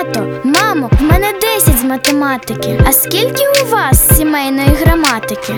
Тато, 0.00 0.26
мамо, 0.44 0.90
в 1.00 1.02
мене 1.02 1.32
10 1.40 1.78
з 1.78 1.84
математики. 1.84 2.80
А 2.88 2.92
скільки 2.92 3.42
у 3.64 3.70
вас 3.70 4.16
сімейної 4.18 4.68
граматики? 4.68 5.54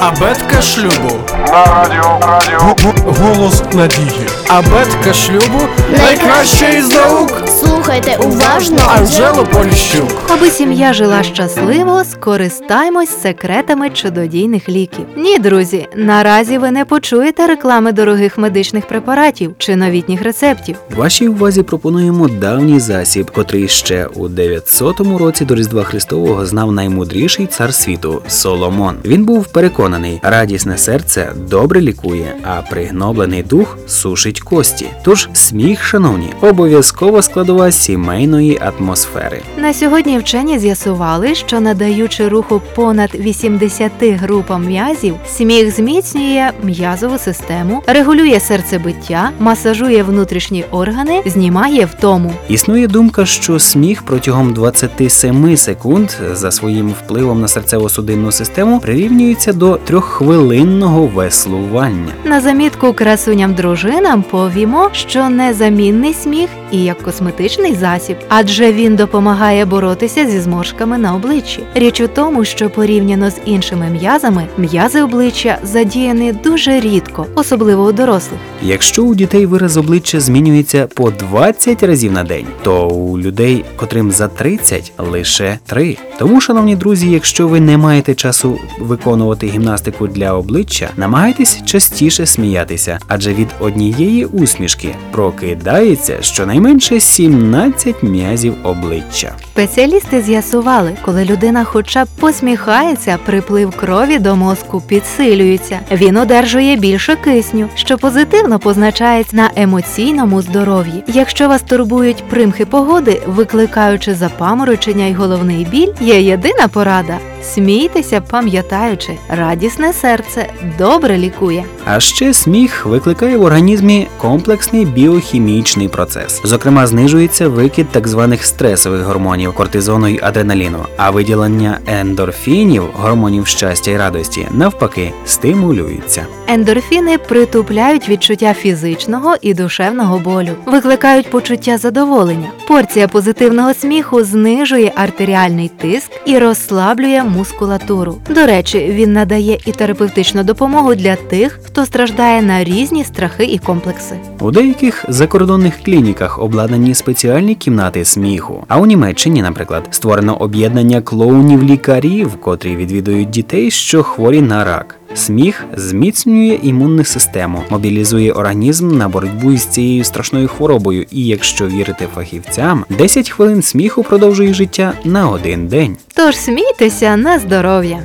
Абетка 0.00 0.62
шлюбу. 0.62 1.14
На 1.52 1.64
радіо, 1.66 2.18
радіо. 2.22 2.58
Г- 2.60 2.74
г- 2.82 3.12
Голос 3.20 3.62
надії. 3.74 4.26
Абетка 4.48 5.12
шлюбу 5.12 5.60
найкраща 5.98 6.68
із 6.68 6.88
наук. 6.94 7.42
Слухайте 7.60 8.16
уважно. 8.24 8.78
Анжело 8.98 9.44
Поліщук. 9.52 10.08
Аби 10.28 10.50
сім'я 10.50 10.92
жила 10.92 11.22
щасливо, 11.22 12.04
скористаймось 12.04 13.22
секретами 13.22 13.90
чудодійних 13.90 14.68
ліків. 14.68 15.04
Ні, 15.16 15.38
друзі, 15.38 15.88
наразі 15.96 16.58
ви 16.58 16.70
не 16.70 16.84
почуєте 16.84 17.46
реклами 17.46 17.92
дорогих 17.92 18.38
медичних 18.38 18.88
препаратів 18.88 19.54
чи 19.58 19.76
новітніх 19.76 20.22
рецептів. 20.22 20.76
Вашій 20.96 21.28
увазі 21.28 21.62
пропонуємо 21.62 22.28
давній 22.28 22.80
засіб, 22.80 23.30
котрий 23.30 23.68
ще 23.68 24.06
у 24.14 24.28
900 24.28 25.00
році 25.18 25.44
до 25.44 25.54
Різдва 25.54 25.82
Христового 25.84 26.46
знав 26.46 26.72
наймудріший 26.72 27.46
цар 27.46 27.74
світу 27.74 28.22
Соломон. 28.28 28.96
Він 29.04 29.24
був 29.24 29.46
переконаний, 29.46 29.85
радісне 30.22 30.78
серце 30.78 31.32
добре 31.50 31.80
лікує, 31.80 32.34
а 32.42 32.62
пригноблений 32.62 33.42
дух 33.42 33.78
сушить 33.86 34.40
кості. 34.40 34.86
Тож 35.04 35.28
сміх, 35.32 35.84
шановні, 35.84 36.28
обов'язково 36.40 37.22
складова 37.22 37.72
сімейної 37.72 38.60
атмосфери. 38.60 39.42
На 39.56 39.74
сьогодні 39.74 40.18
вчені 40.18 40.58
з'ясували, 40.58 41.34
що 41.34 41.60
надаючи 41.60 42.28
руху 42.28 42.62
понад 42.74 43.14
80 43.14 43.92
групам 44.02 44.66
м'язів, 44.66 45.14
сміх 45.26 45.74
зміцнює 45.74 46.50
м'язову 46.62 47.18
систему, 47.18 47.82
регулює 47.86 48.40
серцебиття, 48.40 49.30
масажує 49.38 50.02
внутрішні 50.02 50.64
органи, 50.70 51.22
знімає 51.26 51.84
втому. 51.84 52.32
Існує 52.48 52.86
думка, 52.88 53.26
що 53.26 53.58
сміх 53.58 54.02
протягом 54.02 54.52
27 54.52 55.56
секунд 55.56 56.10
за 56.32 56.50
своїм 56.50 56.88
впливом 56.88 57.40
на 57.40 57.46
серцево-судинну 57.46 58.32
систему 58.32 58.80
прирівнюється 58.80 59.52
до 59.52 59.75
трьоххвилинного 59.84 61.06
веслування. 61.06 62.12
На 62.24 62.40
замітку 62.40 62.92
красуням 62.92 63.54
дружинам 63.54 64.22
повімо, 64.22 64.90
що 64.92 65.28
незамінний 65.28 66.14
сміх 66.14 66.50
і 66.72 66.84
як 66.84 67.02
косметичний 67.02 67.74
засіб, 67.74 68.16
адже 68.28 68.72
він 68.72 68.96
допомагає 68.96 69.64
боротися 69.64 70.26
зі 70.26 70.40
зморшками 70.40 70.98
на 70.98 71.14
обличчі. 71.14 71.62
Річ 71.74 72.00
у 72.00 72.08
тому, 72.08 72.44
що 72.44 72.70
порівняно 72.70 73.30
з 73.30 73.36
іншими 73.44 73.90
м'язами, 73.90 74.46
м'язи 74.58 75.02
обличчя 75.02 75.58
задіяні 75.62 76.32
дуже 76.32 76.80
рідко, 76.80 77.26
особливо 77.34 77.84
у 77.84 77.92
дорослих. 77.92 78.40
Якщо 78.62 79.02
у 79.04 79.14
дітей 79.14 79.46
вираз 79.46 79.76
обличчя 79.76 80.20
змінюється 80.20 80.86
по 80.86 81.10
20 81.10 81.82
разів 81.82 82.12
на 82.12 82.24
день, 82.24 82.46
то 82.62 82.88
у 82.88 83.18
людей, 83.18 83.64
котрим 83.76 84.10
за 84.10 84.28
30, 84.28 84.92
лише 84.98 85.58
3. 85.66 85.98
Тому, 86.18 86.40
шановні 86.40 86.76
друзі, 86.76 87.10
якщо 87.10 87.48
ви 87.48 87.60
не 87.60 87.76
маєте 87.76 88.14
часу 88.14 88.58
виконувати 88.78 89.46
гімнастику 89.46 90.06
для 90.06 90.32
обличчя, 90.32 90.90
намагайтесь 90.96 91.62
частіше 91.64 92.26
сміятися, 92.26 92.98
адже 93.08 93.34
від 93.34 93.48
однієї 93.60 94.24
усмішки 94.24 94.94
прокидається 95.10 96.22
щонайменше 96.22 97.00
17 97.00 98.02
м'язів 98.02 98.54
обличчя. 98.62 99.32
Спеціалісти 99.44 100.22
з'ясували, 100.22 100.96
коли 101.04 101.24
людина 101.24 101.64
хоча 101.64 102.04
б 102.04 102.08
посміхається, 102.20 103.18
приплив 103.24 103.70
крові 103.70 104.18
до 104.18 104.36
мозку 104.36 104.82
підсилюється. 104.88 105.80
Він 105.92 106.16
одержує 106.16 106.76
більше 106.76 107.16
кисню, 107.16 107.68
що 107.74 107.98
позитивно 107.98 108.58
позначається 108.58 109.36
на 109.36 109.50
емоційному 109.56 110.42
здоров'ї. 110.42 111.04
Якщо 111.06 111.48
вас 111.48 111.62
турбують 111.62 112.24
примхи 112.30 112.64
погоди, 112.64 113.22
викликаючи 113.26 114.14
запаморочення 114.14 115.04
й 115.06 115.14
головний 115.14 115.64
біль, 115.64 115.92
є 116.06 116.20
єдина 116.20 116.68
порада. 116.68 117.18
Смійтеся, 117.42 118.20
пам'ятаючи, 118.20 119.12
радісне 119.28 119.92
серце 119.92 120.46
добре 120.78 121.18
лікує. 121.18 121.64
А 121.84 122.00
ще 122.00 122.34
сміх 122.34 122.86
викликає 122.86 123.36
в 123.36 123.42
організмі 123.42 124.08
комплексний 124.18 124.84
біохімічний 124.84 125.88
процес. 125.88 126.40
Зокрема, 126.44 126.86
знижується 126.86 127.48
викид 127.48 127.86
так 127.88 128.08
званих 128.08 128.44
стресових 128.44 129.02
гормонів 129.02 129.54
кортизону 129.54 130.08
й 130.08 130.20
адреналіну, 130.22 130.78
а 130.96 131.10
виділення 131.10 131.78
ендорфінів, 131.86 132.82
гормонів 132.92 133.46
щастя 133.46 133.90
й 133.90 133.96
радості, 133.96 134.46
навпаки, 134.50 135.12
стимулюється. 135.26 136.26
Ендорфіни 136.48 137.18
притупляють 137.18 138.08
відчуття 138.08 138.54
фізичного 138.54 139.36
і 139.40 139.54
душевного 139.54 140.18
болю, 140.18 140.52
викликають 140.66 141.30
почуття 141.30 141.78
задоволення. 141.78 142.50
Порція 142.68 143.08
позитивного 143.08 143.74
сміху 143.74 144.24
знижує 144.24 144.92
артеріальний 144.96 145.68
тиск 145.68 146.10
і 146.26 146.38
розслаблює 146.38 147.22
мускулатуру. 147.26 148.18
До 148.30 148.46
речі, 148.46 148.86
він 148.90 149.12
надає 149.12 149.58
і 149.66 149.72
терапевтичну 149.72 150.44
допомогу 150.44 150.94
для 150.94 151.16
тих, 151.16 151.60
хто 151.62 151.86
страждає 151.86 152.42
на 152.42 152.64
різні 152.64 153.04
страхи 153.04 153.44
і 153.44 153.58
комплекси. 153.58 154.18
У 154.40 154.50
деяких 154.50 155.04
закордонних 155.08 155.82
клініках 155.82 156.42
обладнані 156.42 156.94
спеціальні 156.94 157.54
кімнати 157.54 158.04
сміху. 158.04 158.64
А 158.68 158.78
у 158.78 158.86
Німеччині, 158.86 159.42
наприклад, 159.42 159.88
створено 159.90 160.36
об'єднання 160.36 161.00
клоунів-лікарів, 161.00 162.40
котрі 162.40 162.76
відвідують 162.76 163.30
дітей, 163.30 163.70
що 163.70 164.02
хворі 164.02 164.42
на 164.42 164.64
рак. 164.64 164.96
Сміх 165.16 165.64
зміцнює 165.76 166.58
імунну 166.62 167.04
систему, 167.04 167.62
мобілізує 167.70 168.32
організм 168.32 168.98
на 168.98 169.08
боротьбу 169.08 169.52
із 169.52 169.64
цією 169.64 170.04
страшною 170.04 170.48
хворобою. 170.48 171.06
І 171.10 171.26
якщо 171.26 171.66
вірити 171.66 172.08
фахівцям, 172.14 172.84
10 172.88 173.30
хвилин 173.30 173.62
сміху 173.62 174.02
продовжує 174.02 174.54
життя 174.54 174.92
на 175.04 175.28
один 175.28 175.68
день. 175.68 175.96
Тож 176.14 176.36
смійтеся 176.36 177.16
на 177.16 177.38
здоров'я. 177.38 178.02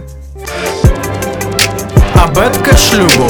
Абетка 2.16 2.78
шлюбу. 2.78 3.30